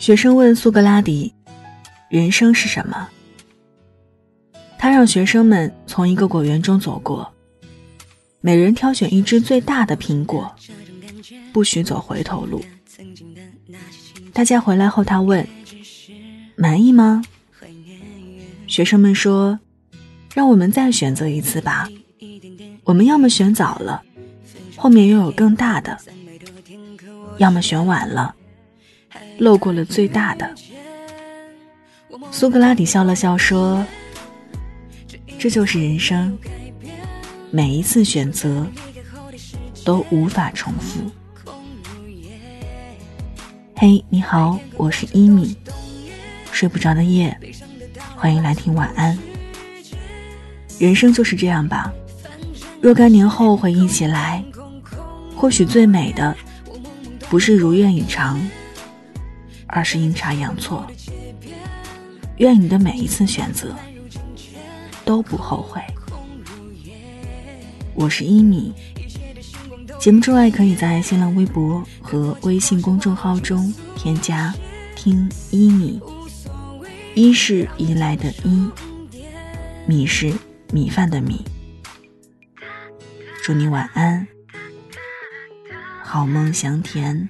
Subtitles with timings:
[0.00, 1.30] 学生问苏格拉底
[2.08, 3.06] ：“人生是什么？”
[4.78, 7.30] 他让学生们从一个果园中走过，
[8.40, 10.50] 每人挑选一只最大的苹果，
[11.52, 12.64] 不许走回头路。
[14.32, 15.46] 大家回来后，他问
[16.56, 17.22] ：“满意吗？”
[18.66, 19.60] 学生们说
[20.32, 21.86] ：“让我们再选择一次吧。
[22.84, 24.02] 我们要么选早了，
[24.76, 25.94] 后面又有更大的；
[27.36, 28.34] 要么选晚了。”
[29.38, 30.54] 漏过了最大的。
[32.30, 33.84] 苏格拉底笑了笑说
[35.38, 36.36] ：“这就是人生，
[37.50, 38.66] 每一次选择
[39.84, 41.00] 都无法重复。”
[43.76, 45.56] 嘿，你好，我是伊米，
[46.52, 47.34] 睡不着的夜，
[48.14, 49.18] 欢迎来听晚安。
[50.78, 51.92] 人生就是这样吧，
[52.80, 54.44] 若干年后回忆起来，
[55.34, 56.36] 或许最美的
[57.30, 58.38] 不是如愿以偿。
[59.72, 60.86] 而是阴差阳错。
[62.36, 63.74] 愿你的每一次选择
[65.04, 65.80] 都不后悔。
[67.94, 68.72] 我是一米，
[69.98, 74.54] 节目之外可以在新浪微博和微信公众号中添加
[74.96, 76.00] “听一米”，
[77.14, 78.70] 一是依赖的依，
[79.86, 80.32] 米是
[80.72, 81.44] 米饭的米。
[83.42, 84.26] 祝你晚安，
[86.02, 87.28] 好梦香甜。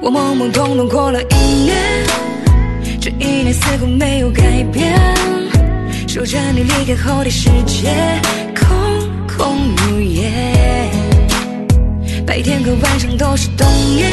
[0.00, 1.76] 我懵懵懂懂过了一年，
[3.00, 4.98] 这一年似乎没有改变。
[6.08, 7.94] 守着你离开后的世界，
[8.56, 8.66] 空
[9.28, 10.28] 空如也。
[12.26, 13.64] 白天和晚上都是冬
[13.96, 14.10] 夜，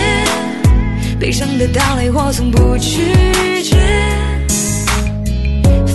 [1.20, 3.02] 悲伤的到来我从不拒
[3.64, 3.78] 绝。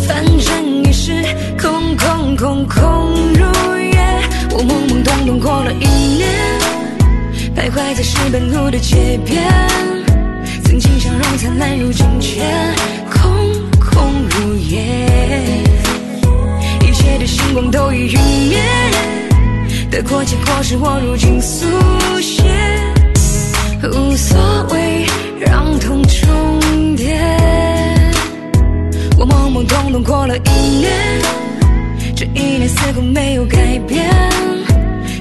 [0.09, 1.13] 反正也是
[1.57, 3.97] 空空空空如也。
[4.51, 5.87] 我懵懵懂懂过了一
[6.17, 6.50] 年。
[7.61, 9.45] 徘徊在石板路的街边，
[10.65, 12.41] 曾经笑容灿烂，如今却
[13.11, 13.21] 空
[13.79, 14.81] 空如也。
[16.81, 18.59] 一切的星光都已陨灭，
[19.91, 21.67] 得过且过是我如今速
[22.23, 22.43] 写，
[23.93, 24.39] 无所
[24.71, 25.05] 谓
[25.39, 27.15] 让痛重叠。
[29.19, 31.21] 我懵懵懂懂过了一年，
[32.17, 34.09] 这一年似乎没有改变。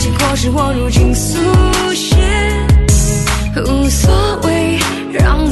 [0.00, 1.38] 结果是我如今速
[1.92, 2.16] 写
[3.66, 4.10] 无所
[4.44, 4.78] 谓
[5.12, 5.49] 让